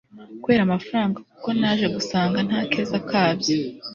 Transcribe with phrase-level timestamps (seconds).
[0.41, 3.55] kubera amafaranga, kuko naje gusanga ntakeza kabyo